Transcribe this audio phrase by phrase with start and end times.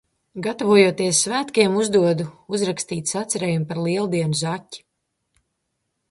[0.45, 2.25] Gatavojoties svētkiem, uzdodu
[2.57, 4.83] uzrakstīt sacerējumu par Lieldienu Zaķi.